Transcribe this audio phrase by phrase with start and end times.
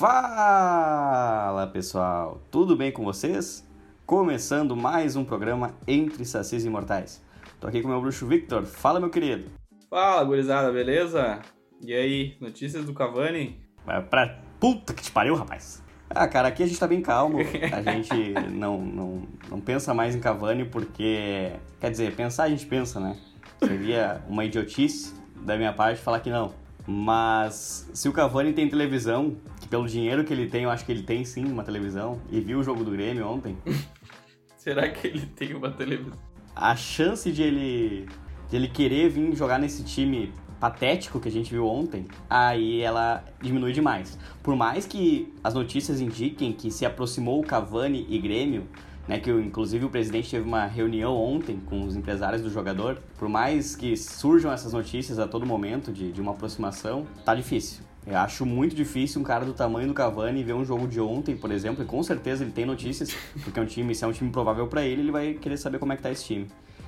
[0.00, 3.68] Fala pessoal, tudo bem com vocês?
[4.06, 7.22] Começando mais um programa Entre Sacis Imortais.
[7.60, 8.64] Tô aqui com o meu bruxo Victor.
[8.64, 9.50] Fala, meu querido.
[9.90, 11.40] Fala, gurizada, beleza?
[11.82, 13.60] E aí, notícias do Cavani?
[13.84, 15.82] Vai pra puta que te pariu, rapaz.
[16.08, 17.36] Ah, cara, aqui a gente tá bem calmo.
[17.70, 21.52] A gente não, não, não pensa mais em Cavani porque.
[21.78, 23.18] Quer dizer, pensar a gente pensa, né?
[23.62, 26.54] Seria uma idiotice da minha parte falar que não.
[26.92, 30.90] Mas se o Cavani tem televisão, que pelo dinheiro que ele tem, eu acho que
[30.90, 33.56] ele tem sim uma televisão, e viu o jogo do Grêmio ontem.
[34.58, 36.18] Será que ele tem uma televisão?
[36.54, 38.08] A chance de ele,
[38.48, 43.24] de ele querer vir jogar nesse time patético que a gente viu ontem, aí ela
[43.40, 44.18] diminui demais.
[44.42, 48.66] Por mais que as notícias indiquem que se aproximou o Cavani e Grêmio,
[49.08, 52.98] né, que inclusive o presidente teve uma reunião ontem com os empresários do jogador.
[53.18, 57.82] Por mais que surjam essas notícias a todo momento de, de uma aproximação, tá difícil.
[58.06, 61.36] Eu acho muito difícil um cara do tamanho do Cavani ver um jogo de ontem,
[61.36, 64.12] por exemplo, e com certeza ele tem notícias, porque é um time, se é um
[64.12, 66.46] time provável para ele, ele vai querer saber como é que tá esse time.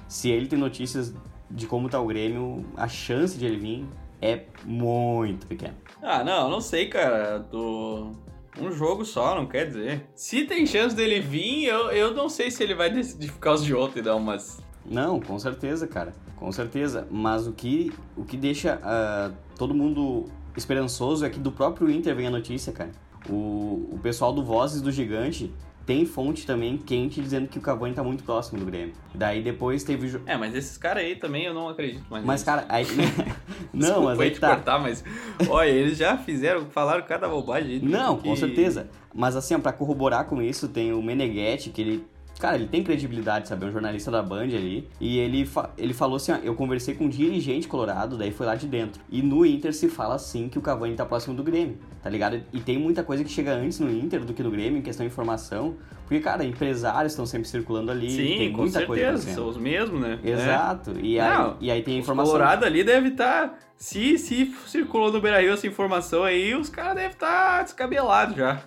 [0.09, 1.15] Se ele tem notícias
[1.51, 3.87] de como tá o Grêmio, a chance de ele vir
[4.21, 5.75] é muito pequena.
[6.03, 7.41] Ah, não, não sei, cara.
[7.41, 8.13] Tô
[8.61, 10.07] um jogo só, não quer dizer.
[10.15, 13.65] Se tem chance dele vir, eu, eu não sei se ele vai decidir por causa
[13.65, 14.63] de ontem dar umas.
[14.85, 16.13] Não, com certeza, cara.
[16.37, 17.07] Com certeza.
[17.11, 22.15] Mas o que, o que deixa uh, todo mundo esperançoso é que do próprio Inter
[22.15, 22.91] vem a notícia, cara.
[23.29, 25.53] O, o pessoal do Vozes do Gigante
[25.85, 28.95] tem fonte também quente dizendo que o Cavani tá muito próximo do Grêmio.
[29.15, 30.21] Daí depois teve.
[30.27, 32.25] É, mas esses caras aí também eu não acredito mais.
[32.25, 32.87] Mas, cara, aí.
[33.73, 34.55] não, mas aí te tá.
[34.55, 35.05] cortar, mas.
[35.49, 37.81] Olha, eles já fizeram, falaram cada bobagem.
[37.81, 38.29] Não, que...
[38.29, 38.89] com certeza.
[39.15, 42.12] Mas assim, para corroborar com isso, tem o Meneghetti, que ele
[42.43, 43.65] Cara, ele tem credibilidade, sabe?
[43.65, 44.89] É um jornalista da Band ali.
[45.01, 48.45] E ele, fa ele falou assim: ó, eu conversei com um dirigente colorado, daí foi
[48.45, 49.01] lá de dentro.
[49.09, 52.43] E no Inter se fala assim que o Cavani tá próximo do Grêmio, tá ligado?
[52.53, 55.07] E tem muita coisa que chega antes no Inter do que no Grêmio, em questão
[55.07, 55.77] de informação.
[56.03, 58.11] Porque, cara, empresários estão sempre circulando ali.
[58.11, 60.19] Sim, tem com muita certeza, coisa são os mesmos, né?
[60.25, 60.91] Exato.
[60.99, 61.01] É.
[61.01, 62.35] E, aí, Não, e aí tem a informação.
[62.35, 63.51] O Colorado ali deve estar.
[63.51, 63.55] Tá...
[63.77, 68.35] Se, se circulou no Beira Rio essa informação aí, os caras devem estar tá descabelados
[68.35, 68.63] já.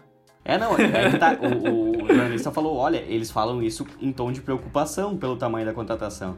[0.47, 4.41] É, não, é tá, o, o jornalista falou, olha, eles falam isso em tom de
[4.41, 6.37] preocupação pelo tamanho da contratação.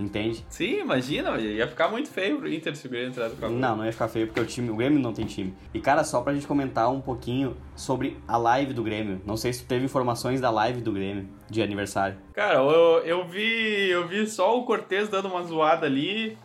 [0.00, 0.46] Entende?
[0.48, 3.84] Sim, imagina, ia ficar muito feio pro Inter se o Grêmio entrar no Não, não
[3.84, 5.52] ia ficar feio porque o time, o Grêmio não tem time.
[5.74, 9.20] E cara, só pra gente comentar um pouquinho sobre a live do Grêmio.
[9.26, 12.16] Não sei se tu teve informações da live do Grêmio de aniversário.
[12.32, 16.38] Cara, eu, eu vi, eu vi só o Cortez dando uma zoada ali.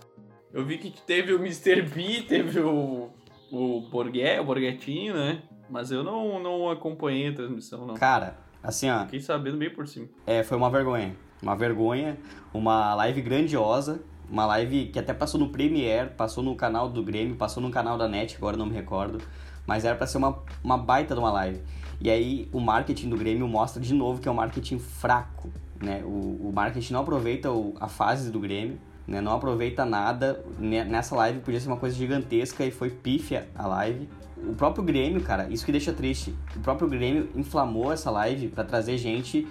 [0.51, 1.83] Eu vi que teve o Mr.
[1.83, 3.11] B, teve o
[3.53, 5.43] o Borghet, o Borghetinho, né?
[5.69, 7.93] Mas eu não, não acompanhei a transmissão, não.
[7.93, 9.03] Cara, assim, ó.
[9.05, 10.07] Fiquei sabendo bem por cima.
[10.25, 11.15] É, foi uma vergonha.
[11.41, 12.17] Uma vergonha.
[12.53, 14.01] Uma live grandiosa.
[14.29, 17.97] Uma live que até passou no Premiere, passou no canal do Grêmio, passou no canal
[17.97, 19.19] da NET, agora não me recordo.
[19.67, 21.61] Mas era para ser uma, uma baita de uma live.
[22.01, 25.49] E aí o marketing do Grêmio mostra de novo que é um marketing fraco.
[25.81, 26.01] Né?
[26.03, 29.21] O, o marketing não aproveita o, a fase do Grêmio, né?
[29.21, 30.43] não aproveita nada.
[30.57, 34.09] Nessa live podia ser uma coisa gigantesca e foi pífia a live
[34.47, 36.33] o próprio Grêmio, cara, isso que deixa triste.
[36.55, 39.47] O próprio Grêmio inflamou essa live para trazer gente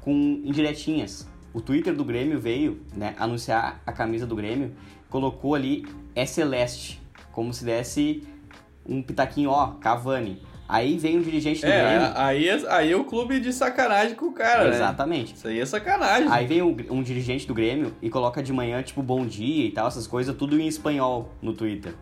[0.00, 1.28] com indiretinhas.
[1.52, 4.72] O Twitter do Grêmio veio, né, anunciar a camisa do Grêmio,
[5.08, 7.00] colocou ali é celeste,
[7.32, 8.22] como se desse
[8.86, 10.42] um pitaquinho, ó, Cavani.
[10.68, 12.12] Aí vem um dirigente do é, Grêmio.
[12.16, 15.32] Aí, aí é o clube de sacanagem com o cara, Exatamente.
[15.32, 15.36] Né?
[15.36, 16.28] Isso aí é sacanagem.
[16.30, 19.70] Aí vem um, um dirigente do Grêmio e coloca de manhã, tipo, bom dia e
[19.70, 21.94] tal, essas coisas, tudo em espanhol no Twitter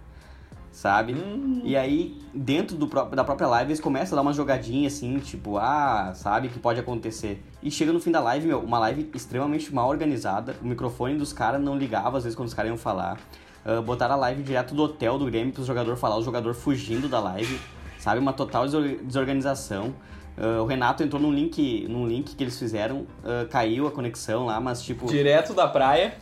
[0.72, 1.12] sabe?
[1.12, 1.60] Hum.
[1.62, 5.58] E aí, dentro do, da própria live, eles começam a dar uma jogadinha assim, tipo,
[5.58, 7.44] ah, sabe que pode acontecer.
[7.62, 11.32] E chega no fim da live, meu, uma live extremamente mal organizada, o microfone dos
[11.32, 13.20] caras não ligava às vezes quando os caras iam falar.
[13.64, 17.08] Uh, botaram a live direto do hotel do Grêmio pro jogador falar, o jogador fugindo
[17.08, 17.60] da live,
[17.98, 18.18] sabe?
[18.18, 19.94] Uma total desorganização.
[20.36, 24.46] Uh, o Renato entrou num link, num link que eles fizeram, uh, caiu a conexão
[24.46, 25.06] lá, mas tipo.
[25.06, 26.14] Direto da praia.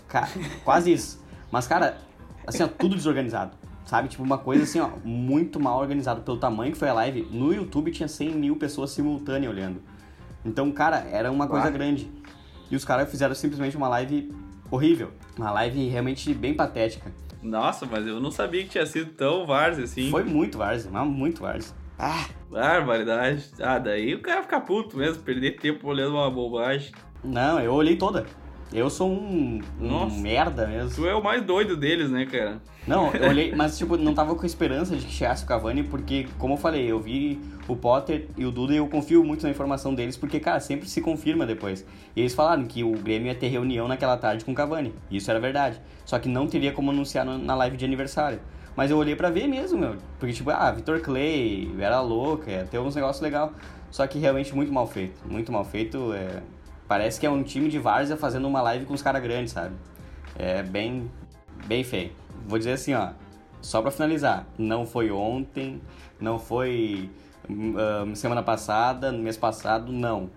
[0.64, 1.24] quase isso.
[1.50, 1.96] Mas, cara,
[2.46, 3.59] assim, ó, tudo desorganizado.
[3.90, 4.06] Sabe?
[4.06, 7.26] Tipo, uma coisa assim, ó, muito mal organizado pelo tamanho que foi a live.
[7.28, 9.82] No YouTube tinha 100 mil pessoas simultâneas olhando.
[10.44, 12.08] Então, cara, era uma coisa grande.
[12.70, 14.32] E os caras fizeram simplesmente uma live
[14.70, 15.10] horrível.
[15.36, 17.12] Uma live realmente bem patética.
[17.42, 20.08] Nossa, mas eu não sabia que tinha sido tão várzea assim.
[20.08, 21.74] Foi muito várzea, mas muito várzea.
[21.98, 22.26] Ah!
[22.48, 23.50] Barbaridade.
[23.60, 26.92] Ah, daí o cara fica puto mesmo, perder tempo olhando uma bobagem.
[27.24, 28.24] Não, eu olhei toda.
[28.72, 30.90] Eu sou um, um merda mesmo.
[30.94, 32.60] Tu é o mais doido deles, né, cara?
[32.86, 36.28] Não, eu olhei, mas tipo, não tava com esperança de que chegasse o Cavani, porque,
[36.38, 39.50] como eu falei, eu vi o Potter e o Duda e eu confio muito na
[39.50, 41.84] informação deles, porque, cara, sempre se confirma depois.
[42.14, 44.94] E eles falaram que o Grêmio ia ter reunião naquela tarde com o Cavani.
[45.10, 45.80] Isso era verdade.
[46.04, 48.40] Só que não teria como anunciar na live de aniversário.
[48.76, 49.96] Mas eu olhei pra ver mesmo, meu.
[50.18, 53.50] Porque, tipo, ah, Vitor Clay, era louca, ia ter uns negócios legais.
[53.90, 55.20] Só que realmente muito mal feito.
[55.28, 56.12] Muito mal feito.
[56.12, 56.40] É...
[56.90, 59.76] Parece que é um time de várzea fazendo uma live com os caras grandes, sabe?
[60.36, 61.08] É bem,
[61.66, 62.10] bem feio.
[62.48, 63.10] Vou dizer assim, ó.
[63.60, 64.44] Só pra finalizar.
[64.58, 65.80] Não foi ontem,
[66.18, 67.08] não foi
[67.48, 70.30] uh, semana passada, mês passado, não.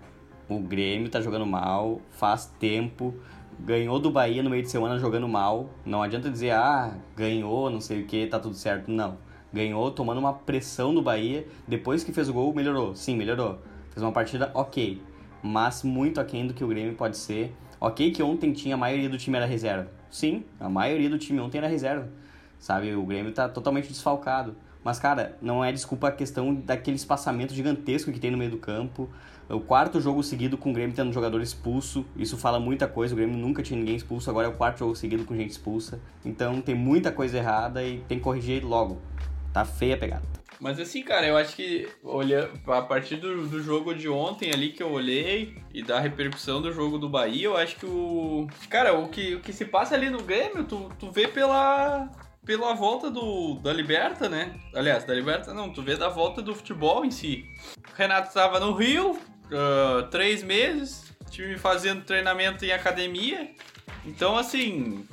[0.48, 3.12] O Grêmio tá jogando mal, faz tempo
[3.58, 5.70] ganhou do Bahia no meio de semana jogando mal.
[5.84, 8.92] Não adianta dizer, ah, ganhou, não sei o que, tá tudo certo.
[8.92, 9.18] Não.
[9.52, 11.48] Ganhou tomando uma pressão do Bahia.
[11.66, 12.94] Depois que fez o gol, melhorou.
[12.94, 13.58] Sim, melhorou.
[13.90, 15.02] Fez uma partida ok.
[15.46, 17.54] Mas muito aquém do que o Grêmio pode ser.
[17.78, 19.90] Ok que ontem tinha a maioria do time era reserva.
[20.10, 22.08] Sim, a maioria do time ontem era reserva.
[22.58, 24.56] Sabe, o Grêmio tá totalmente desfalcado.
[24.82, 28.56] Mas, cara, não é desculpa a questão daquele espaçamento gigantesco que tem no meio do
[28.56, 29.06] campo.
[29.46, 32.06] O quarto jogo seguido com o Grêmio tendo um jogador expulso.
[32.16, 33.12] Isso fala muita coisa.
[33.12, 36.00] O Grêmio nunca tinha ninguém expulso, agora é o quarto jogo seguido com gente expulsa.
[36.24, 38.98] Então tem muita coisa errada e tem que corrigir logo.
[39.52, 40.43] Tá feia a pegada.
[40.64, 44.72] Mas assim, cara, eu acho que olhando a partir do, do jogo de ontem ali
[44.72, 48.48] que eu olhei e da repercussão do jogo do Bahia, eu acho que o.
[48.70, 52.08] Cara, o que, o que se passa ali no Grêmio, tu, tu vê pela,
[52.46, 54.58] pela volta do, da Liberta, né?
[54.74, 57.44] Aliás, da Liberta não, tu vê da volta do futebol em si.
[57.92, 63.50] O Renato estava no Rio, uh, três meses, time fazendo treinamento em academia.
[64.06, 65.06] Então, assim,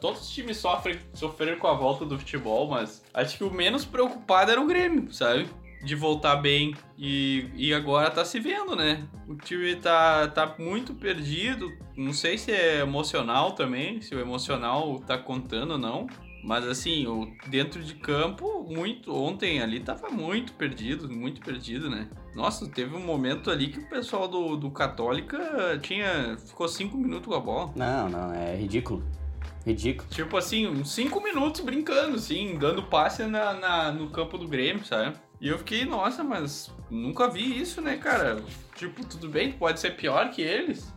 [0.00, 3.84] todos os times sofrem, sofreram com a volta do futebol, mas acho que o menos
[3.84, 5.48] preocupado era o Grêmio, sabe?
[5.84, 9.06] De voltar bem e, e agora tá se vendo, né?
[9.28, 11.72] O time tá, tá muito perdido.
[11.96, 16.08] Não sei se é emocional também, se o emocional tá contando ou não.
[16.42, 22.08] Mas assim, o dentro de campo, muito ontem ali tava muito perdido, muito perdido, né?
[22.34, 26.36] Nossa, teve um momento ali que o pessoal do, do Católica tinha.
[26.38, 27.72] ficou cinco minutos com a bola.
[27.74, 29.02] Não, não, é ridículo.
[29.68, 30.08] Ridículo.
[30.08, 34.84] Tipo assim, uns cinco minutos brincando, assim, dando passe na, na, no campo do Grêmio,
[34.84, 35.16] sabe?
[35.40, 38.42] E eu fiquei, nossa, mas nunca vi isso, né, cara?
[38.74, 40.92] Tipo, tudo bem, pode ser pior que eles.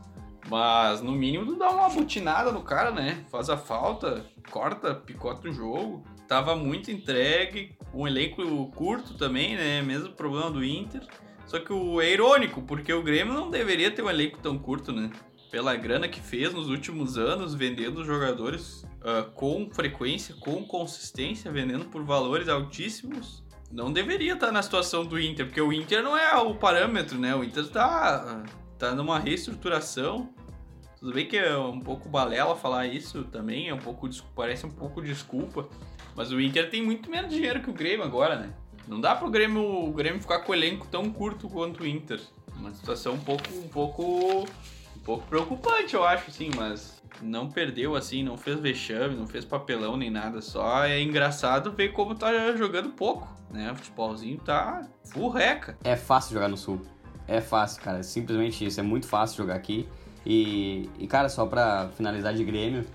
[0.49, 3.25] Mas no mínimo dá uma butinada no cara, né?
[3.29, 6.03] Faz a falta, corta, picota o jogo.
[6.27, 9.81] Tava muito entregue, um elenco curto também, né?
[9.81, 11.05] Mesmo problema do Inter.
[11.45, 14.93] Só que o é irônico, porque o Grêmio não deveria ter um elenco tão curto,
[14.93, 15.11] né?
[15.51, 21.85] Pela grana que fez nos últimos anos, vendendo jogadores uh, com frequência, com consistência, vendendo
[21.85, 23.43] por valores altíssimos.
[23.69, 27.35] Não deveria estar na situação do Inter, porque o Inter não é o parâmetro, né?
[27.35, 28.43] O Inter tá
[28.81, 30.33] tá numa reestruturação.
[30.99, 34.71] Tudo bem que é um pouco balela falar isso também, é um pouco parece um
[34.71, 35.67] pouco desculpa,
[36.15, 38.53] mas o Inter tem muito menos dinheiro que o Grêmio agora, né?
[38.87, 42.19] Não dá pro Grêmio, o Grêmio ficar com o elenco tão curto quanto o Inter.
[42.55, 44.45] Uma situação um pouco um pouco
[44.95, 49.45] um pouco preocupante, eu acho, sim, mas não perdeu assim, não fez vexame, não fez
[49.45, 53.71] papelão nem nada, só é engraçado ver como tá jogando pouco, né?
[53.71, 55.77] O futebolzinho tá full reca.
[55.83, 56.81] É fácil jogar no Sul.
[57.27, 57.99] É fácil, cara.
[57.99, 58.79] É simplesmente isso.
[58.79, 59.87] É muito fácil jogar aqui.
[60.25, 62.85] E, e, cara, só pra finalizar de Grêmio,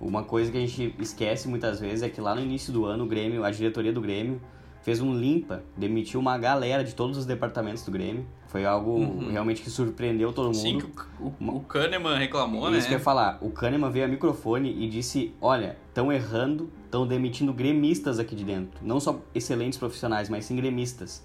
[0.00, 3.04] uma coisa que a gente esquece muitas vezes é que lá no início do ano,
[3.04, 4.40] o Grêmio, a diretoria do Grêmio,
[4.88, 8.24] fez um limpa, demitiu uma galera de todos os departamentos do Grêmio.
[8.46, 9.30] Foi algo uhum.
[9.30, 10.56] realmente que surpreendeu todo mundo.
[10.56, 10.80] Sim,
[11.20, 12.78] o, o, o Kahneman reclamou, Isso né?
[12.78, 13.36] Isso que eu ia falar.
[13.42, 18.44] O Kahneman veio a microfone e disse: Olha, estão errando, estão demitindo gremistas aqui de
[18.44, 18.80] dentro.
[18.80, 21.22] Não só excelentes profissionais, mas sim gremistas.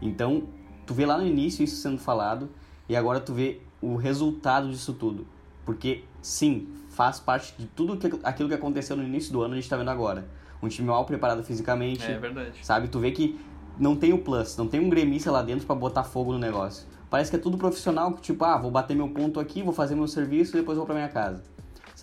[0.00, 0.44] Então,
[0.86, 2.48] tu vê lá no início isso sendo falado
[2.88, 5.26] e agora tu vê o resultado disso tudo.
[5.66, 9.56] Porque, sim, faz parte de tudo que, aquilo que aconteceu no início do ano, a
[9.56, 10.26] gente tá vendo agora.
[10.62, 12.04] Um time mal preparado fisicamente.
[12.04, 12.52] É verdade.
[12.62, 12.88] Sabe?
[12.88, 13.38] Tu vê que
[13.78, 16.86] não tem o plus, não tem um gremista lá dentro para botar fogo no negócio.
[17.10, 19.94] Parece que é tudo profissional, que tipo, ah, vou bater meu ponto aqui, vou fazer
[19.94, 21.51] meu serviço e depois vou para minha casa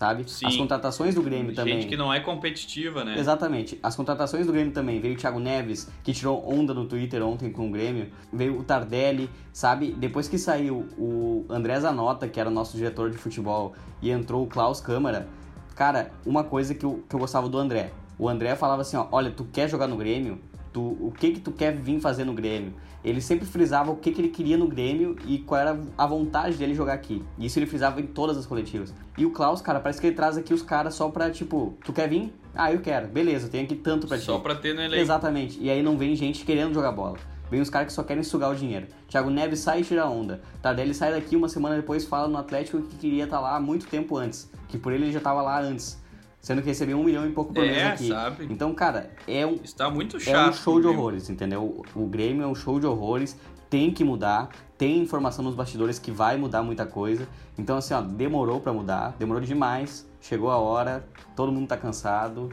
[0.00, 0.24] sabe?
[0.26, 0.46] Sim.
[0.46, 1.74] As contratações do Grêmio Gente também.
[1.74, 3.18] Gente que não é competitiva, né?
[3.18, 3.78] Exatamente.
[3.82, 4.98] As contratações do Grêmio também.
[4.98, 8.06] Veio o Thiago Neves, que tirou onda no Twitter ontem com o Grêmio.
[8.32, 9.92] Veio o Tardelli, sabe?
[9.92, 14.42] Depois que saiu o André Zanota, que era o nosso diretor de futebol, e entrou
[14.42, 15.28] o Klaus Câmara,
[15.76, 17.92] cara, uma coisa que eu, que eu gostava do André.
[18.18, 20.40] O André falava assim, ó, olha, tu quer jogar no Grêmio?
[20.72, 22.74] Tu, o que que tu quer vir fazer no Grêmio?
[23.02, 26.56] Ele sempre frisava o que que ele queria no Grêmio e qual era a vontade
[26.56, 27.24] dele jogar aqui.
[27.38, 28.94] E isso ele frisava em todas as coletivas.
[29.16, 31.92] E o Klaus, cara, parece que ele traz aqui os caras só pra, tipo, tu
[31.92, 32.32] quer vir?
[32.54, 33.08] Ah, eu quero.
[33.08, 34.24] Beleza, tenho aqui tanto pra ti.
[34.24, 35.00] Só pra ter no elenco.
[35.00, 35.58] Exatamente.
[35.60, 37.16] E aí não vem gente querendo jogar bola.
[37.50, 38.86] Vem os caras que só querem sugar o dinheiro.
[39.08, 40.40] Thiago Neves sai e tira onda.
[40.62, 43.86] Tardelli sai daqui uma semana depois fala no Atlético que queria estar tá lá muito
[43.86, 44.48] tempo antes.
[44.68, 46.00] Que por ele ele já estava lá antes
[46.40, 48.08] sendo que recebeu um milhão e pouco por mês é, aqui.
[48.08, 48.46] Sabe?
[48.50, 49.60] Então, cara, é um.
[49.62, 50.34] Está muito chato.
[50.34, 51.82] É um show de horrores, entendeu?
[51.94, 56.10] O Grêmio é um show de horrores, tem que mudar, tem informação nos bastidores que
[56.10, 57.28] vai mudar muita coisa.
[57.58, 61.06] Então, assim, ó, demorou para mudar, demorou demais, chegou a hora,
[61.36, 62.50] todo mundo tá cansado.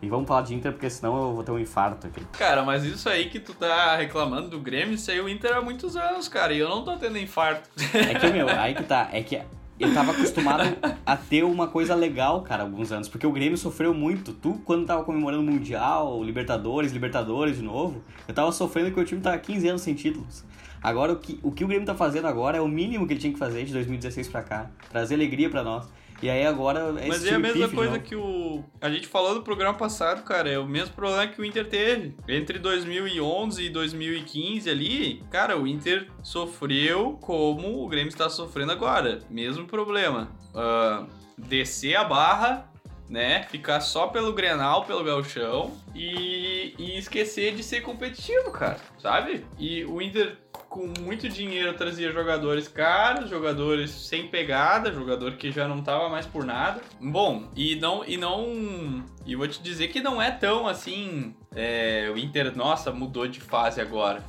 [0.00, 2.24] E vamos falar de Inter, porque senão eu vou ter um infarto aqui.
[2.38, 5.60] Cara, mas isso aí que tu tá reclamando do Grêmio, isso aí o Inter há
[5.60, 7.68] muitos anos, cara, e eu não tô tendo infarto.
[7.92, 9.42] É que, meu, aí que tá, é que
[9.78, 10.64] eu tava acostumado
[11.06, 14.32] a ter uma coisa legal, cara, alguns anos, porque o Grêmio sofreu muito.
[14.32, 19.04] Tu, quando tava comemorando o Mundial, Libertadores, Libertadores de novo, eu tava sofrendo que o
[19.04, 20.44] time tava 15 anos sem títulos.
[20.82, 23.20] Agora, o que, o que o Grêmio tá fazendo agora é o mínimo que ele
[23.20, 25.86] tinha que fazer de 2016 pra cá, trazer alegria pra nós.
[26.20, 28.64] E aí agora é Mas é a mesma coisa que o.
[28.80, 30.50] A gente falou no programa passado, cara.
[30.50, 32.16] É o mesmo problema que o Inter teve.
[32.26, 39.20] Entre 2011 e 2015 ali, cara, o Inter sofreu como o Grêmio está sofrendo agora.
[39.30, 40.32] Mesmo problema.
[40.52, 41.06] Uh,
[41.38, 42.67] descer a barra,
[43.08, 43.44] né?
[43.44, 48.78] Ficar só pelo Grenal, pelo Galchão e, e esquecer de ser competitivo, cara.
[48.98, 49.44] Sabe?
[49.58, 50.36] E o Inter
[50.68, 56.26] com muito dinheiro trazia jogadores caros, jogadores sem pegada, jogador que já não tava mais
[56.26, 56.80] por nada.
[57.00, 62.10] Bom, e não e não e vou te dizer que não é tão assim, é,
[62.12, 64.22] o Inter, nossa, mudou de fase agora.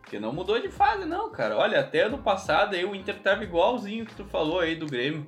[0.00, 1.56] Porque não mudou de fase não, cara.
[1.56, 5.26] Olha, até ano passado aí o Inter tava igualzinho que tu falou aí do Grêmio.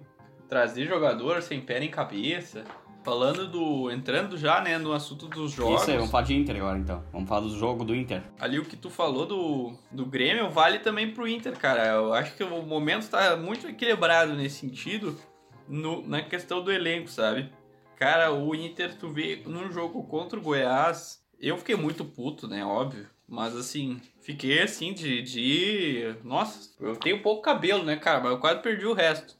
[0.48, 2.64] Trazer jogador sem pé nem cabeça.
[3.04, 3.90] Falando do.
[3.90, 5.82] Entrando já, né, no assunto dos jogos.
[5.82, 7.04] Isso aí, vamos falar de Inter agora então.
[7.12, 8.22] Vamos falar do jogo do Inter.
[8.40, 11.86] Ali o que tu falou do, do Grêmio vale também pro Inter, cara.
[11.88, 15.18] Eu acho que o momento tá muito equilibrado nesse sentido,
[15.68, 17.52] no, na questão do elenco, sabe?
[17.96, 21.22] Cara, o Inter, tu vê num jogo contra o Goiás.
[21.38, 22.64] Eu fiquei muito puto, né?
[22.64, 23.06] Óbvio.
[23.28, 26.14] Mas assim, fiquei assim de, de.
[26.22, 28.20] Nossa, eu tenho pouco cabelo, né, cara?
[28.20, 29.36] Mas eu quase perdi o resto.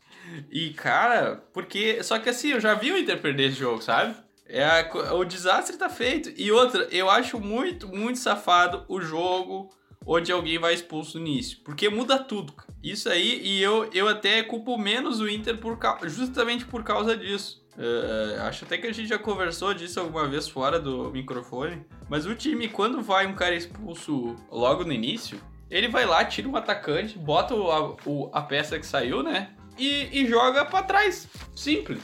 [0.50, 2.02] E, cara, porque.
[2.02, 4.14] Só que assim, eu já vi o Inter perder esse jogo, sabe?
[4.46, 6.32] É a, o desastre tá feito.
[6.36, 9.70] E outra, eu acho muito, muito safado o jogo
[10.06, 11.58] onde alguém vai expulso no início.
[11.64, 12.54] Porque muda tudo.
[12.82, 17.64] Isso aí, e eu, eu até culpo menos o Inter por, justamente por causa disso.
[17.76, 21.84] Uh, acho até que a gente já conversou disso alguma vez fora do microfone.
[22.08, 25.40] Mas o time, quando vai um cara expulso logo no início,
[25.70, 29.53] ele vai lá, tira um atacante, bota o, a, o, a peça que saiu, né?
[29.78, 31.28] E, e joga para trás.
[31.54, 32.00] Simples.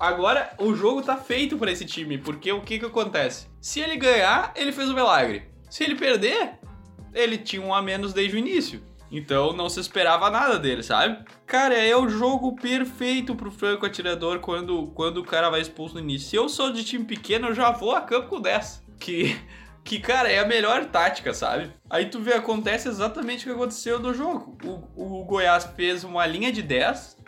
[0.00, 3.46] Agora o jogo tá feito para esse time, porque o que que acontece?
[3.60, 5.44] Se ele ganhar, ele fez o milagre.
[5.70, 6.58] Se ele perder,
[7.14, 8.82] ele tinha um a menos desde o início.
[9.10, 11.22] Então não se esperava nada dele, sabe?
[11.46, 16.00] Cara, é o jogo perfeito pro franco atirador quando, quando o cara vai expulso no
[16.00, 16.30] início.
[16.30, 18.82] Se eu sou de time pequeno, eu já vou a campo com 10.
[18.98, 19.36] Que
[19.84, 21.70] que, cara, é a melhor tática, sabe?
[21.90, 24.56] Aí tu vê, acontece exatamente o que aconteceu no jogo.
[24.64, 27.18] O, o Goiás fez uma linha de 10,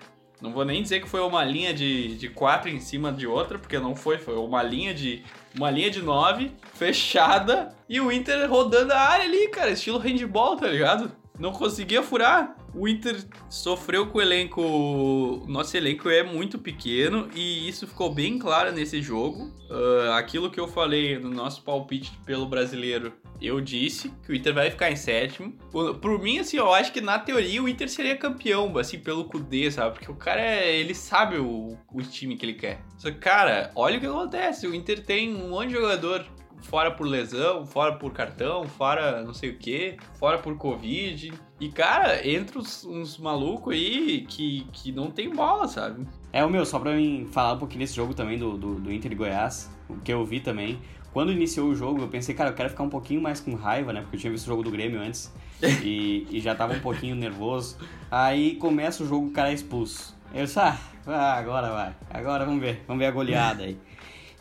[0.41, 3.59] não vou nem dizer que foi uma linha de, de 4 em cima de outra,
[3.59, 5.25] porque não foi, foi uma linha de
[5.57, 10.57] uma linha de 9, fechada, e o Inter rodando a área ali, cara, estilo handball,
[10.57, 11.13] tá ligado?
[11.39, 15.45] Não conseguia furar o Inter sofreu com o elenco.
[15.47, 19.53] Nosso elenco é muito pequeno e isso ficou bem claro nesse jogo.
[19.71, 24.55] Uh, aquilo que eu falei no nosso palpite pelo brasileiro, eu disse que o Inter
[24.55, 25.53] vai ficar em sétimo.
[25.71, 29.25] Por, por mim, assim, eu acho que na teoria o Inter seria campeão, assim, pelo
[29.25, 29.95] Kudê, sabe?
[29.95, 32.81] Porque o cara, ele sabe o, o time que ele quer.
[32.99, 34.67] Só que, cara, olha o que acontece.
[34.67, 36.25] O Inter tem um monte de jogador
[36.63, 41.33] fora por lesão, fora por cartão, fora não sei o que, fora por Covid.
[41.61, 46.07] E, cara, entra uns, uns malucos aí que, que não tem bola, sabe?
[46.33, 48.93] É, o meu, só pra mim falar um pouquinho desse jogo também do, do, do
[48.93, 50.81] Inter e Goiás, o que eu vi também.
[51.13, 53.93] Quando iniciou o jogo, eu pensei, cara, eu quero ficar um pouquinho mais com raiva,
[53.93, 54.01] né?
[54.01, 55.33] Porque eu tinha visto o jogo do Grêmio antes
[55.63, 57.77] e, e já tava um pouquinho nervoso.
[58.11, 60.15] Aí começa o jogo, o cara é expulso.
[60.35, 63.79] Eu disse, ah, agora vai, agora vamos ver, vamos ver a goleada aí.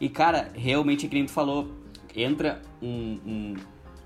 [0.02, 1.72] E, cara, realmente, que nem tu falou,
[2.16, 3.56] entra um, um,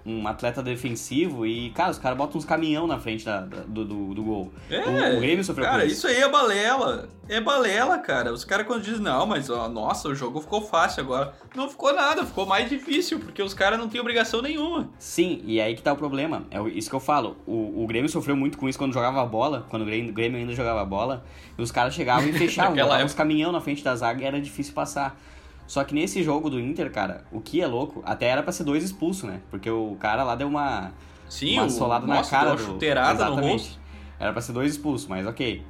[0.06, 3.84] um, atleta defensivo e, cara, os caras botam uns caminhão na frente da, da do,
[3.84, 4.54] do, do, gol.
[4.70, 5.96] É, o, o Grêmio sofreu cara, isso.
[5.96, 7.10] isso aí é balela.
[7.28, 8.32] É balela, cara.
[8.32, 11.34] Os caras quando dizem, não, mas, ó, nossa, o jogo ficou fácil agora.
[11.54, 14.90] Não ficou nada, ficou mais difícil, porque os caras não têm obrigação nenhuma.
[14.98, 16.44] Sim, e aí que tá o problema.
[16.50, 17.36] É isso que eu falo.
[17.46, 20.40] O, o Grêmio sofreu muito com isso quando jogava bola, quando o Grêmio, o Grêmio
[20.40, 21.26] ainda jogava bola,
[21.58, 24.40] e os caras chegavam e fechavam, botavam uns caminhão na frente da zaga e era
[24.40, 25.20] difícil passar.
[25.68, 28.64] Só que nesse jogo do Inter, cara, o que é louco, até era pra ser
[28.64, 29.42] dois expulsos, né?
[29.52, 30.94] Porque o cara lá deu uma,
[31.30, 32.08] Sim, uma solada o...
[32.08, 32.56] na Nossa, cara.
[32.56, 33.36] Deu uma chuteirada do...
[33.36, 33.78] no rosto.
[34.18, 35.62] Era pra ser dois expulsos, mas ok.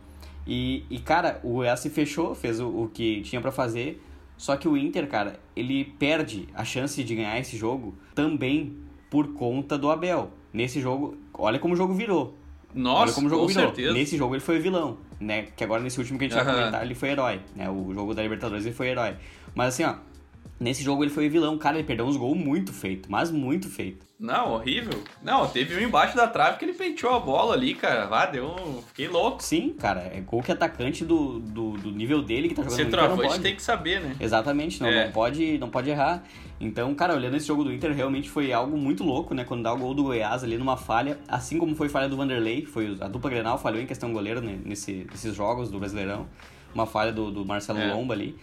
[0.46, 4.02] E, e cara, o Goiás se fechou, fez o, o que tinha para fazer.
[4.38, 8.78] Só que o Inter, cara, ele perde a chance de ganhar esse jogo também
[9.10, 10.30] por conta do Abel.
[10.54, 12.37] Nesse jogo, olha como o jogo virou.
[12.74, 13.66] Nossa, olha como o jogo com virou.
[13.66, 13.94] certeza.
[13.94, 15.48] Nesse jogo ele foi vilão, né?
[15.56, 16.46] Que agora nesse último que a gente uhum.
[16.46, 17.70] vai comentar, ele foi herói, né?
[17.70, 19.16] O jogo da Libertadores ele foi herói.
[19.56, 19.96] Mas assim, ó,
[20.60, 24.07] Nesse jogo ele foi vilão, cara, ele perdeu uns gols muito feito, mas muito feito.
[24.20, 25.04] Não, horrível.
[25.22, 28.08] Não, teve um embaixo da trave que ele penteou a bola ali, cara.
[28.12, 28.82] Ah, deu um...
[28.82, 29.44] Fiquei louco.
[29.44, 33.40] Sim, cara, é gol que atacante do, do, do nível dele que tá jogando Centroavante
[33.42, 34.16] tem que saber, né?
[34.20, 35.06] Exatamente, não, é.
[35.06, 36.24] não, pode, não pode errar.
[36.60, 39.44] Então, cara, olhando esse jogo do Inter, realmente foi algo muito louco, né?
[39.44, 42.66] Quando dá o gol do Goiás ali numa falha, assim como foi falha do Vanderlei,
[42.66, 46.28] foi a dupla Grenal falhou em questão goleiro né, nesse, nesses jogos do Brasileirão.
[46.74, 47.94] Uma falha do, do Marcelo é.
[47.94, 48.36] Lomba ali.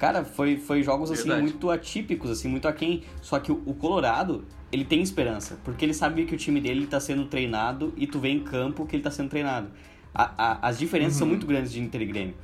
[0.00, 1.42] Cara, foi, foi jogos assim Verdade.
[1.42, 3.02] muito atípicos, assim, muito aquém.
[3.20, 6.86] Só que o, o, Colorado, ele tem esperança, porque ele sabe que o time dele
[6.86, 9.68] tá sendo treinado e tu vê em campo que ele tá sendo treinado.
[10.14, 11.18] A, a, as diferenças uhum.
[11.18, 12.34] são muito grandes de Inter e Grêmio.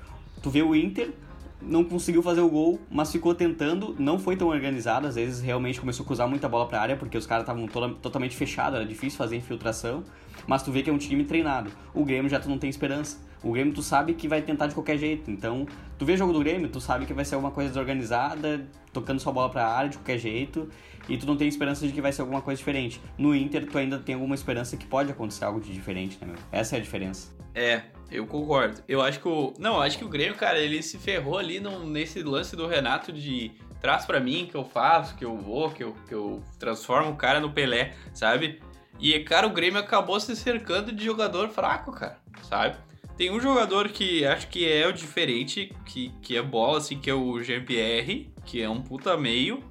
[0.43, 1.15] Tu vê o Inter,
[1.63, 5.81] não conseguiu fazer o gol, mas ficou tentando, não foi tão organizado, às vezes realmente
[5.81, 9.17] começou a cruzar muita bola pra área, porque os caras estavam totalmente fechados, era difícil
[9.17, 10.05] fazer infiltração,
[10.47, 11.71] mas tu vê que é um time treinado.
[11.95, 13.25] O Grêmio já tu não tem esperança.
[13.43, 15.31] O Grêmio tu sabe que vai tentar de qualquer jeito.
[15.31, 15.67] Então,
[15.99, 19.21] tu vê o jogo do Grêmio, tu sabe que vai ser alguma coisa desorganizada, tocando
[19.21, 20.69] sua bola pra área de qualquer jeito,
[21.09, 23.01] e tu não tem esperança de que vai ser alguma coisa diferente.
[23.17, 26.37] No Inter, tu ainda tem alguma esperança que pode acontecer algo de diferente, né, meu?
[26.51, 27.35] Essa é a diferença.
[27.55, 28.83] É, eu concordo.
[28.87, 29.55] Eu acho que o.
[29.59, 33.13] Não, acho que o Grêmio, cara, ele se ferrou ali no, nesse lance do Renato
[33.13, 37.13] de traz para mim que eu faço, que eu vou, que eu, que eu transformo
[37.13, 38.61] o cara no Pelé, sabe?
[38.99, 42.77] E, cara, o Grêmio acabou se cercando de jogador fraco, cara, sabe?
[43.17, 47.09] Tem um jogador que acho que é o diferente, que, que é bola, assim, que
[47.09, 49.63] é o Jean-Pierre, que é um puta meio,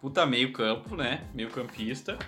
[0.00, 1.22] puta meio campo, né?
[1.32, 2.18] Meio campista,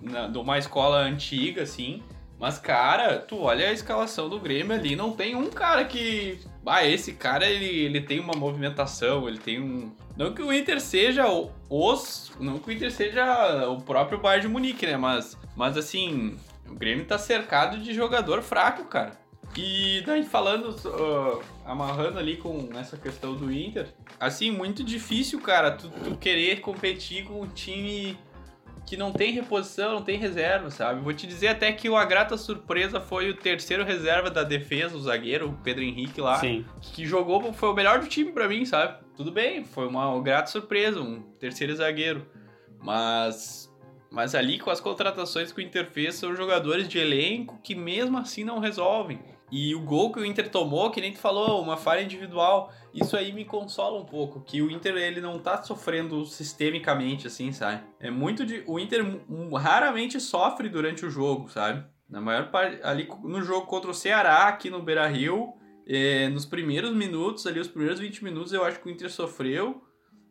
[0.00, 2.02] na, de uma escola antiga, assim.
[2.38, 6.40] Mas, cara, tu olha a escalação do Grêmio ali, não tem um cara que.
[6.66, 9.92] Ah, esse cara ele, ele tem uma movimentação, ele tem um.
[10.16, 11.24] Não que o Inter seja
[11.68, 12.32] os.
[12.40, 14.96] Não que o Inter seja o próprio Bayern de Munique, né?
[14.96, 16.36] Mas, mas assim,
[16.68, 19.20] o Grêmio tá cercado de jogador fraco, cara.
[19.56, 23.86] E daí falando, uh, amarrando ali com essa questão do Inter,
[24.18, 28.16] assim, muito difícil, cara, tu, tu, querer competir com um time
[28.86, 31.00] que não tem reposição, não tem reserva, sabe?
[31.02, 35.00] Vou te dizer até que a grata surpresa foi o terceiro reserva da defesa, o
[35.00, 36.64] zagueiro, o Pedro Henrique lá, Sim.
[36.80, 39.04] que jogou, foi o melhor do time para mim, sabe?
[39.16, 42.26] Tudo bem, foi uma grata surpresa, um terceiro zagueiro,
[42.80, 43.70] mas
[44.10, 48.18] mas ali com as contratações que o Inter fez são jogadores de elenco que mesmo
[48.18, 49.18] assim não resolvem.
[49.52, 53.14] E o gol que o Inter tomou, que nem tu falou, uma falha individual, isso
[53.14, 57.82] aí me consola um pouco, que o Inter ele não tá sofrendo sistemicamente assim, sabe?
[58.00, 59.04] É muito de o Inter
[59.54, 61.84] raramente sofre durante o jogo, sabe?
[62.08, 65.52] Na maior parte ali no jogo contra o Ceará aqui no Beira-Rio,
[65.86, 69.82] é, nos primeiros minutos, ali os primeiros 20 minutos eu acho que o Inter sofreu,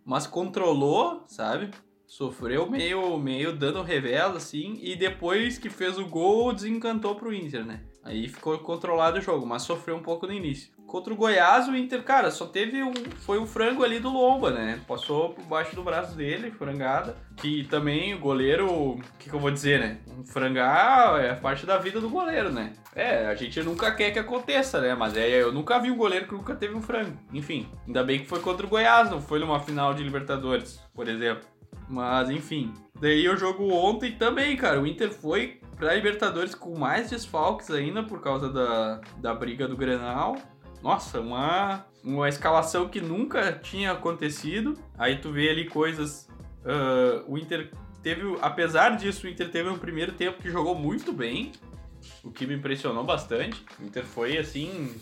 [0.03, 1.69] mas controlou, sabe?
[2.12, 7.65] Sofreu meio meio dando revela assim, e depois que fez o gol, desencantou pro Inter,
[7.65, 7.80] né?
[8.04, 10.74] Aí ficou controlado o jogo, mas sofreu um pouco no início.
[10.86, 12.91] Contra o Goiás, o Inter, cara, só teve um.
[13.19, 14.82] Foi um frango ali do Lomba, né?
[14.86, 17.15] Passou por baixo do braço dele, frangada.
[17.38, 18.69] Que também o goleiro.
[18.69, 20.00] O que, que eu vou dizer, né?
[20.10, 22.74] Um frangar é parte da vida do goleiro, né?
[22.93, 24.93] É, a gente nunca quer que aconteça, né?
[24.95, 27.17] Mas é, eu nunca vi um goleiro que nunca teve um frango.
[27.32, 31.08] Enfim, ainda bem que foi contra o Goiás, não foi numa final de Libertadores, por
[31.08, 31.47] exemplo.
[31.91, 32.73] Mas enfim.
[33.01, 34.82] Daí o jogo ontem também, cara.
[34.82, 39.75] O Inter foi pra Libertadores com mais desfalques ainda por causa da, da briga do
[39.75, 40.38] Grenal.
[40.82, 44.75] Nossa, uma, uma escalação que nunca tinha acontecido.
[44.97, 46.30] Aí tu vê ali coisas.
[46.63, 47.69] Uh, o Inter
[48.01, 48.38] teve.
[48.41, 51.51] Apesar disso, o Inter teve um primeiro tempo que jogou muito bem.
[52.23, 53.65] O que me impressionou bastante.
[53.80, 54.95] O Inter foi assim.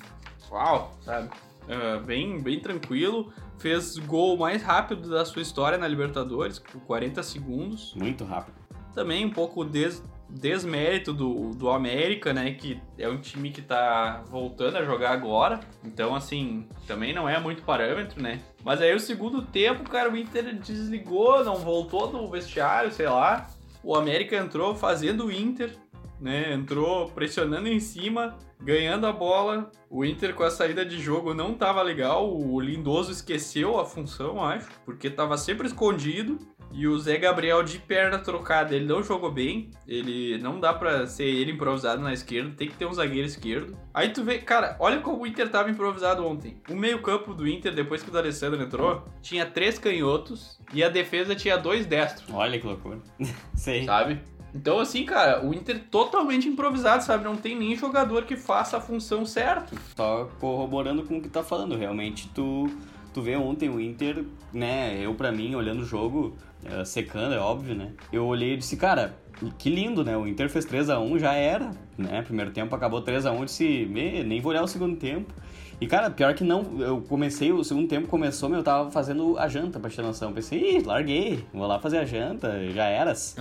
[0.49, 1.29] Uau, sabe?
[1.65, 3.31] Uh, bem, bem tranquilo.
[3.59, 7.93] Fez gol mais rápido da sua história na Libertadores, com 40 segundos.
[7.95, 8.55] Muito rápido.
[8.93, 12.51] Também um pouco des desmérito do, do América, né?
[12.51, 15.59] Que é um time que tá voltando a jogar agora.
[15.83, 18.39] Então, assim, também não é muito parâmetro, né?
[18.63, 23.47] Mas aí o segundo tempo, cara, o Inter desligou, não voltou do vestiário, sei lá.
[23.83, 25.75] O América entrou fazendo o Inter,
[26.19, 26.53] né?
[26.53, 29.71] Entrou pressionando em cima, ganhando a bola.
[29.89, 32.35] O Inter com a saída de jogo não tava legal.
[32.35, 36.37] O Lindoso esqueceu a função, acho, porque tava sempre escondido.
[36.71, 39.71] E o Zé Gabriel de perna trocada, ele não jogou bem.
[39.87, 43.75] Ele não dá pra ser ele improvisado na esquerda, tem que ter um zagueiro esquerdo.
[43.93, 46.61] Aí tu vê, cara, olha como o Inter tava improvisado ontem.
[46.69, 51.35] O meio-campo do Inter, depois que o D'Alessandro entrou, tinha três canhotos e a defesa
[51.35, 52.29] tinha dois destros.
[52.31, 52.99] Olha que loucura.
[53.55, 53.85] Sei.
[53.85, 54.21] Sabe?
[54.53, 57.23] Então, assim, cara, o Inter totalmente improvisado, sabe?
[57.23, 59.75] Não tem nem jogador que faça a função certo.
[59.95, 61.75] Tá corroborando com o que tá falando.
[61.75, 62.69] Realmente, tu,
[63.13, 64.99] tu vê ontem o Inter, né?
[64.99, 66.35] Eu, para mim, olhando o jogo,
[66.65, 67.91] uh, secando, é óbvio, né?
[68.11, 69.15] Eu olhei e disse, cara,
[69.57, 70.17] que lindo, né?
[70.17, 72.21] O Inter fez 3 a 1 já era, né?
[72.23, 75.33] Primeiro tempo acabou 3 a 1 eu disse, nem vou olhar o segundo tempo.
[75.81, 79.37] E, cara, pior que não, eu comecei, o segundo tempo começou, meu, eu tava fazendo
[79.37, 80.33] a janta, pra noção.
[80.33, 83.35] Pensei, ih, larguei, vou lá fazer a janta, já eras.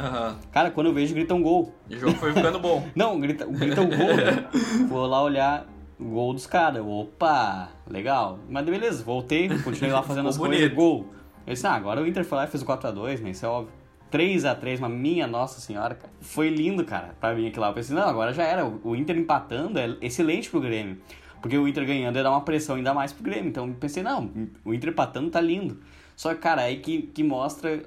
[0.52, 1.74] Cara, quando eu vejo, grita um gol.
[1.90, 2.86] E o jogo foi ficando bom.
[2.94, 4.16] Não, grita, grita um gol.
[4.16, 4.48] né?
[4.88, 5.66] vou lá olhar,
[5.98, 6.80] gol dos caras.
[6.86, 8.38] Opa, legal.
[8.48, 10.76] Mas beleza, voltei, continuei lá fazendo as Ficou coisas, bonito.
[10.76, 11.06] gol.
[11.44, 13.48] Eu disse, ah, agora o Inter foi lá e fez o 4x2, né, isso é
[13.48, 13.72] óbvio.
[14.12, 16.12] 3x3, mas minha nossa senhora, cara.
[16.20, 17.68] Foi lindo, cara, pra mim aquilo lá.
[17.70, 18.64] Eu pensei, não, agora já era.
[18.64, 20.98] O Inter empatando é excelente pro Grêmio.
[21.40, 23.48] Porque o Inter ganhando ia dar uma pressão ainda mais pro Grêmio.
[23.48, 24.30] Então pensei, não,
[24.64, 25.78] o Inter empatando tá lindo.
[26.16, 27.82] Só que, cara, aí que, que mostra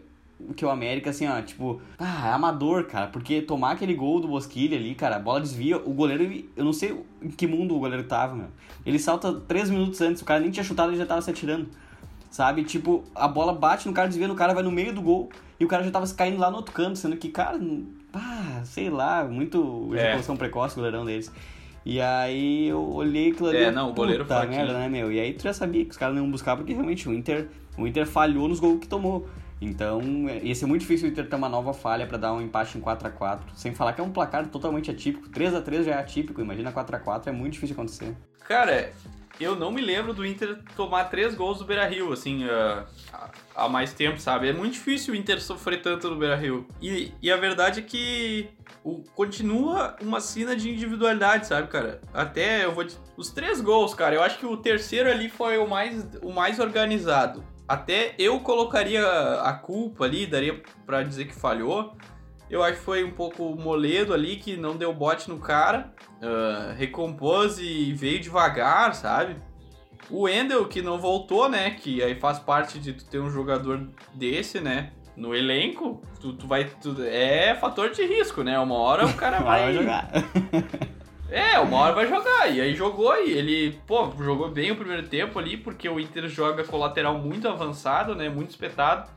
[0.55, 4.27] que o América, assim, ó, tipo, ah, é amador, cara, porque tomar aquele gol do
[4.27, 7.75] Bosquilha ali, cara, a bola desvia, o goleiro, ele- eu não sei em que mundo
[7.75, 8.47] o goleiro tava, meu.
[8.83, 11.67] Ele salta três minutos antes, o cara nem tinha chutado, ele já tava se atirando,
[12.31, 12.63] sabe?
[12.63, 15.65] Tipo, a bola bate no cara, desvia no cara, vai no meio do gol, e
[15.65, 17.59] o cara já tava se caindo lá no outro canto, sendo que, cara,
[18.11, 19.97] pá, sei lá, muito É.
[19.97, 21.31] ejaculação precoce o goleirão deles.
[21.85, 23.57] E aí eu olhei aquilo ali.
[23.57, 25.11] É, não, o goleiro puta merda, né, meu?
[25.11, 27.47] E aí tu já sabia que os caras não iam buscar, porque realmente o Inter,
[27.77, 29.27] o Inter falhou nos gols que tomou.
[29.59, 32.41] Então, é- ia ser muito difícil o Inter ter uma nova falha pra dar um
[32.41, 33.41] empate em 4x4.
[33.55, 35.29] Sem falar que é um placar totalmente atípico.
[35.29, 38.15] 3x3 já é atípico, imagina 4x4, é muito difícil acontecer.
[38.47, 38.91] Cara,
[39.43, 42.85] eu não me lembro do Inter tomar três gols do Beira Rio, assim, ah,
[43.55, 44.49] há mais tempo, sabe?
[44.49, 46.67] É muito difícil o Inter sofrer tanto no Beira Rio.
[46.81, 48.49] E, e a verdade é que
[48.83, 52.01] o, continua uma cena de individualidade, sabe, cara?
[52.13, 52.85] Até eu vou.
[53.17, 56.59] Os três gols, cara, eu acho que o terceiro ali foi o mais, o mais
[56.59, 57.43] organizado.
[57.67, 59.01] Até eu colocaria
[59.41, 61.95] a culpa ali, daria pra dizer que falhou.
[62.51, 65.93] Eu acho que foi um pouco Moledo ali que não deu bote no cara.
[66.21, 69.37] ah, recompôs e veio devagar, sabe?
[70.09, 71.71] O Wendel, que não voltou, né?
[71.71, 74.91] Que aí faz parte de tu ter um jogador desse, né?
[75.15, 76.65] No elenco, tu, tu vai.
[76.65, 78.59] tu- é fator de risco, né?
[78.59, 79.63] Uma hora o cara vai.
[79.63, 80.09] Vai jogar.
[81.33, 82.51] É, uma hora vai jogar.
[82.53, 86.27] E aí jogou e ele, pô, jogou bem o primeiro tempo ali, porque o Inter
[86.27, 88.27] joga com o lateral muito avançado, né?
[88.27, 89.09] Muito espetado.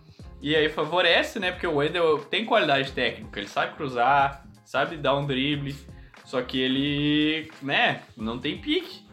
[0.44, 1.50] E aí favorece, né?
[1.52, 5.74] Porque o Wendel tem qualidade técnica, ele sabe cruzar, sabe dar um drible.
[6.22, 9.06] Só que ele, né, não tem pique.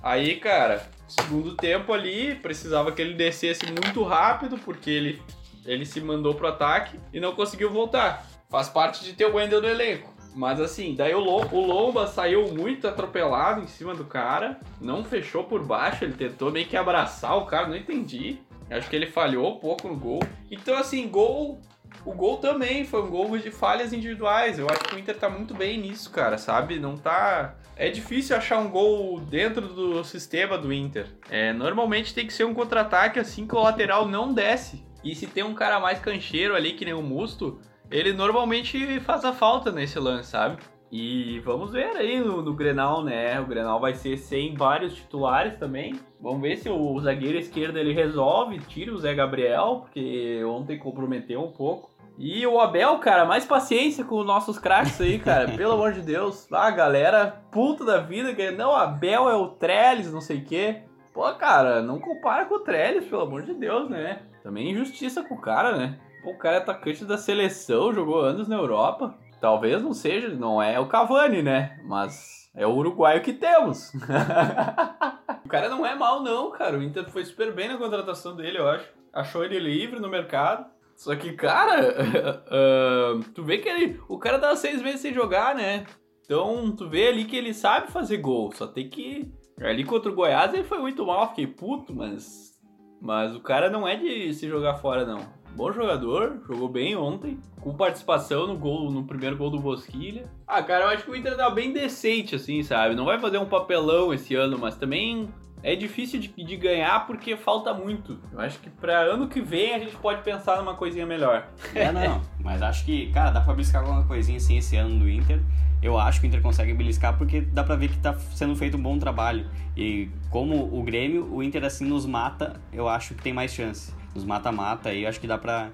[0.00, 5.22] Aí, cara, segundo tempo ali, precisava que ele descesse muito rápido, porque ele,
[5.64, 8.24] ele se mandou pro ataque e não conseguiu voltar.
[8.48, 10.14] Faz parte de ter o Wendel no elenco.
[10.36, 15.02] Mas assim, daí o, Lo- o Lomba saiu muito atropelado em cima do cara, não
[15.02, 18.38] fechou por baixo, ele tentou meio que abraçar o cara, não entendi.
[18.70, 20.20] Acho que ele falhou um pouco no gol.
[20.50, 21.60] Então, assim, gol.
[22.04, 24.58] O gol também foi um gol de falhas individuais.
[24.58, 26.78] Eu acho que o Inter tá muito bem nisso, cara, sabe?
[26.78, 27.56] Não tá.
[27.74, 31.06] É difícil achar um gol dentro do sistema do Inter.
[31.30, 34.84] É, normalmente tem que ser um contra-ataque assim que o lateral não desce.
[35.02, 39.24] E se tem um cara mais cancheiro ali, que nem o Musto, ele normalmente faz
[39.24, 40.58] a falta nesse lance, sabe?
[40.90, 43.40] E vamos ver aí no, no Grenal, né?
[43.40, 45.98] O Grenal vai ser sem vários titulares também.
[46.20, 51.42] Vamos ver se o zagueiro esquerdo ele resolve, tira o Zé Gabriel, porque ontem comprometeu
[51.42, 51.90] um pouco.
[52.18, 55.50] E o Abel, cara, mais paciência com os nossos craques aí, cara.
[55.56, 56.50] Pelo amor de Deus.
[56.50, 60.82] Ah, galera, puta da vida, que não, Abel é o Trellis, não sei o quê.
[61.12, 64.20] Pô, cara, não compara com o Trellis, pelo amor de Deus, né?
[64.42, 65.98] Também injustiça com o cara, né?
[66.22, 69.14] Pô, o cara é atacante da seleção, jogou anos na Europa.
[69.40, 71.80] Talvez não seja, não é o Cavani, né?
[71.84, 73.92] Mas é o uruguaio que temos.
[75.44, 76.78] o cara não é mal, não, cara.
[76.78, 78.90] O Inter foi super bem na contratação dele, eu acho.
[79.12, 80.66] Achou ele livre no mercado.
[80.96, 81.94] Só que, cara,
[82.50, 85.84] ah, tu vê que ele, o cara tava seis meses sem jogar, né?
[86.24, 88.50] Então, tu vê ali que ele sabe fazer gol.
[88.52, 89.30] Só tem que.
[89.60, 92.56] Ali contra o Goiás ele foi muito mal, fiquei puto, mas.
[93.00, 95.18] Mas o cara não é de se jogar fora, não.
[95.56, 100.26] Bom jogador, jogou bem ontem, com participação no gol, no primeiro gol do Bosquilha.
[100.46, 102.94] Ah, cara, eu acho que o Inter tá bem decente, assim, sabe?
[102.94, 105.30] Não vai fazer um papelão esse ano, mas também
[105.62, 108.18] é difícil de, de ganhar porque falta muito.
[108.30, 111.48] Eu acho que pra ano que vem a gente pode pensar numa coisinha melhor.
[111.74, 112.20] É, não.
[112.38, 115.40] Mas acho que, cara, dá pra beliscar alguma coisinha assim esse ano do Inter.
[115.82, 118.76] Eu acho que o Inter consegue beliscar porque dá pra ver que tá sendo feito
[118.76, 119.48] um bom trabalho.
[119.74, 123.92] E como o Grêmio, o Inter assim nos mata, eu acho que tem mais chance.
[124.16, 125.68] Nos mata-mata aí, eu acho que dá pra,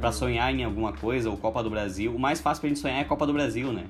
[0.00, 2.12] pra sonhar em alguma coisa, ou Copa do Brasil.
[2.12, 3.84] O mais fácil pra gente sonhar é a Copa do Brasil, né?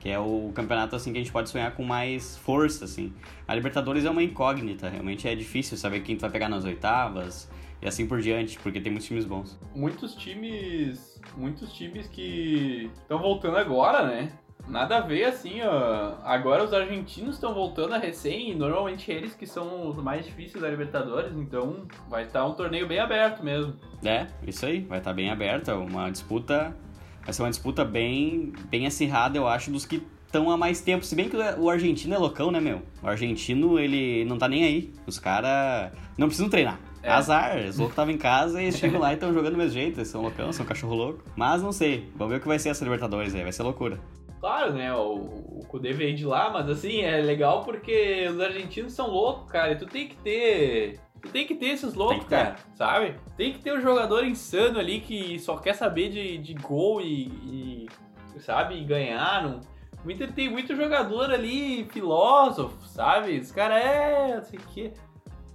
[0.00, 3.12] Que é o campeonato assim que a gente pode sonhar com mais força, assim.
[3.46, 7.48] A Libertadores é uma incógnita, realmente é difícil saber quem tu vai pegar nas oitavas
[7.80, 9.56] e assim por diante, porque tem muitos times bons.
[9.74, 11.22] muitos times.
[11.36, 14.32] Muitos times que estão voltando agora, né?
[14.66, 16.14] Nada a ver, assim, ó.
[16.24, 20.62] Agora os argentinos estão voltando a recém, e normalmente eles que são os mais difíceis
[20.62, 23.74] da Libertadores, então vai estar um torneio bem aberto mesmo.
[24.04, 26.74] É, isso aí, vai estar bem aberta, uma disputa,
[27.22, 30.02] vai ser uma disputa bem, bem acirrada, eu acho, dos que
[30.34, 31.04] estão há mais tempo.
[31.04, 32.82] Se bem que o argentino é loucão, né, meu?
[33.02, 34.92] O argentino, ele não tá nem aí.
[35.06, 36.80] Os caras não precisam treinar.
[37.02, 37.10] É.
[37.10, 39.72] Azar, os loucos estavam em casa e eles chegam lá e estão jogando do mesmo
[39.72, 39.98] jeito.
[39.98, 41.22] Eles são loucão, são cachorro louco.
[41.36, 44.00] Mas não sei, vamos ver o que vai ser essa Libertadores aí, vai ser loucura.
[44.44, 44.94] Claro, né?
[44.94, 49.50] O, o Kudê veio de lá, mas assim, é legal porque os argentinos são loucos,
[49.50, 49.72] cara.
[49.72, 51.00] E tu tem que ter.
[51.22, 53.18] Tu tem que ter esses loucos, cara, sabe?
[53.38, 57.88] Tem que ter um jogador insano ali que só quer saber de, de gol e,
[58.34, 59.44] e sabe, e ganhar.
[59.44, 59.60] Não...
[60.04, 63.38] O Inter tem muito jogador ali, filósofo, sabe?
[63.38, 64.34] Os caras é.
[64.34, 64.92] assim que.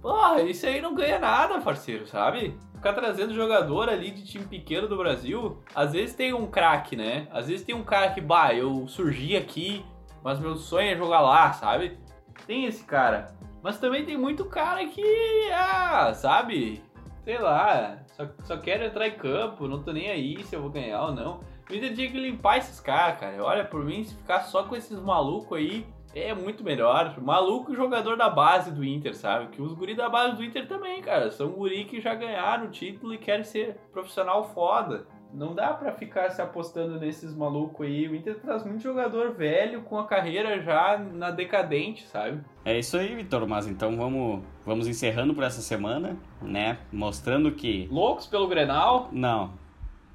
[0.02, 2.58] Porra, isso aí não ganha nada, parceiro, sabe?
[2.80, 7.28] Ficar trazendo jogador ali de time pequeno do Brasil, às vezes tem um craque, né?
[7.30, 9.84] Às vezes tem um cara que, bah, eu surgi aqui,
[10.24, 11.98] mas meu sonho é jogar lá, sabe?
[12.46, 13.36] Tem esse cara.
[13.62, 15.04] Mas também tem muito cara que,
[15.52, 16.82] ah, sabe?
[17.22, 20.70] Sei lá, só, só quero entrar em campo, não tô nem aí se eu vou
[20.70, 21.40] ganhar ou não.
[21.70, 23.44] Inter tinha que limpar esses caras, cara.
[23.44, 27.20] Olha, por mim, se ficar só com esses malucos aí, é muito melhor.
[27.20, 29.48] Maluco jogador da base do Inter, sabe?
[29.48, 31.30] Que os guri da base do Inter também, cara.
[31.30, 35.06] São guri que já ganharam o título e querem ser profissional foda.
[35.32, 38.08] Não dá para ficar se apostando nesses malucos aí.
[38.08, 42.40] O Inter traz muito jogador velho com a carreira já na decadente, sabe?
[42.64, 43.46] É isso aí, Vitor.
[43.46, 46.78] Mas então vamos, vamos encerrando por essa semana, né?
[46.92, 47.86] Mostrando que.
[47.90, 49.08] Loucos pelo Grenal?
[49.12, 49.52] Não.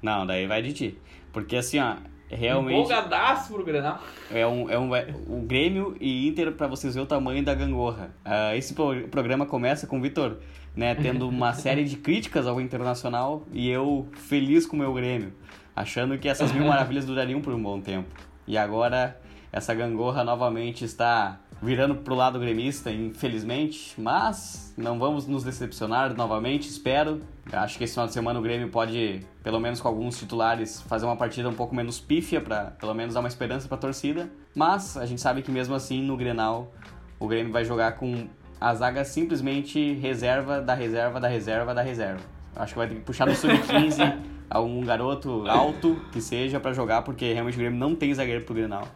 [0.02, 0.98] Não, daí vai de ti.
[1.32, 1.96] Porque assim, ó,
[2.30, 2.74] realmente.
[2.74, 4.00] Empolgadaço pro Grenal.
[4.30, 7.54] É um, é um, é, o Grêmio e Inter, para vocês verem o tamanho da
[7.54, 8.10] gangorra.
[8.24, 10.38] Uh, esse pro, programa começa com o Vitor,
[10.74, 15.32] né, tendo uma série de críticas ao Internacional e eu feliz com o meu Grêmio,
[15.74, 18.08] achando que essas mil maravilhas durariam por um bom tempo.
[18.46, 19.18] E agora
[19.52, 26.68] essa gangorra novamente está virando pro lado gremista, infelizmente, mas não vamos nos decepcionar novamente,
[26.68, 27.22] espero.
[27.52, 31.06] Acho que esse final de semana o Grêmio pode, pelo menos com alguns titulares, fazer
[31.06, 34.30] uma partida um pouco menos pífia para pelo menos dar uma esperança para a torcida.
[34.54, 36.72] Mas a gente sabe que mesmo assim no Grenal
[37.18, 38.28] o Grêmio vai jogar com
[38.60, 42.22] a zaga simplesmente reserva da reserva da reserva da reserva.
[42.54, 47.02] Acho que vai ter que puxar no sub-15 algum garoto alto que seja para jogar
[47.02, 48.88] porque realmente o Grêmio não tem zagueiro pro Grenal.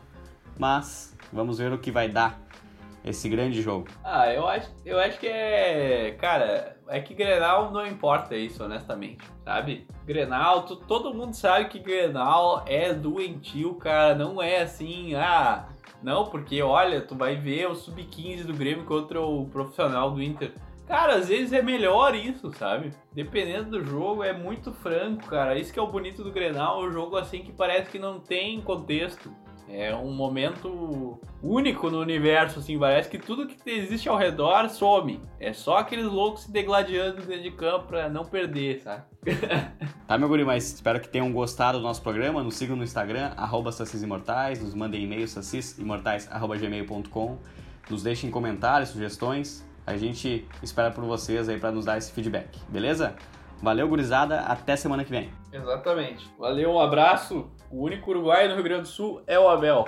[0.59, 2.50] Mas vamos ver o que vai dar
[3.05, 3.89] esse grande jogo?
[4.05, 6.17] Ah, eu acho, eu acho que é.
[6.19, 9.87] Cara, é que Grenal não importa isso, honestamente, sabe?
[10.05, 14.15] Grenal, todo mundo sabe que Grenal é doentio, cara.
[14.15, 15.69] Não é assim, ah.
[16.03, 20.53] Não, porque olha, tu vai ver o sub-15 do Grêmio contra o profissional do Inter.
[20.91, 22.91] Cara, às vezes é melhor isso, sabe?
[23.13, 25.57] Dependendo do jogo, é muito franco, cara.
[25.57, 28.61] Isso que é o bonito do Grenal, um jogo assim que parece que não tem
[28.61, 29.31] contexto.
[29.73, 35.21] É um momento único no universo, assim, parece que tudo que existe ao redor some.
[35.39, 39.05] É só aqueles loucos se degladiando dentro de campo pra não perder, sabe?
[40.09, 42.43] tá, meu guri, mas espero que tenham gostado do nosso programa.
[42.43, 47.39] Nos sigam no Instagram, arroba sacisimortais, nos mandem e-mail sacisimortais.gmail.com
[47.89, 49.65] Nos deixem comentários, sugestões.
[49.87, 53.15] A gente espera por vocês aí para nos dar esse feedback, beleza?
[53.63, 54.41] Valeu, gurizada.
[54.41, 55.31] Até semana que vem.
[55.53, 56.31] Exatamente.
[56.39, 57.51] Valeu, um abraço.
[57.71, 59.85] O único uruguaio no Rio Grande do Sul é o Abel.